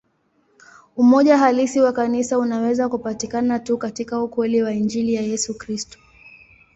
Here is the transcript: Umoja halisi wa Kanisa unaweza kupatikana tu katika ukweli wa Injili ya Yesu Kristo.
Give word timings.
Umoja 0.97 1.37
halisi 1.37 1.79
wa 1.81 1.93
Kanisa 1.93 2.39
unaweza 2.39 2.89
kupatikana 2.89 3.59
tu 3.59 3.77
katika 3.77 4.21
ukweli 4.23 4.61
wa 4.63 4.73
Injili 4.73 5.13
ya 5.13 5.21
Yesu 5.21 5.57
Kristo. 5.57 5.97